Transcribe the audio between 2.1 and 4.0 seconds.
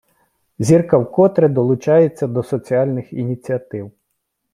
до соціальних ініціатив.